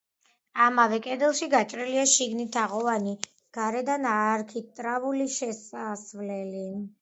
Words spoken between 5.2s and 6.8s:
შესასვლელი.